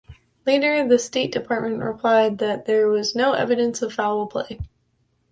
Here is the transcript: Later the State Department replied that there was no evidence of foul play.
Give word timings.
Later 0.47 0.87
the 0.87 0.97
State 0.97 1.31
Department 1.31 1.83
replied 1.83 2.39
that 2.39 2.65
there 2.65 2.87
was 2.87 3.15
no 3.15 3.33
evidence 3.33 3.83
of 3.83 3.93
foul 3.93 4.25
play. 4.25 4.59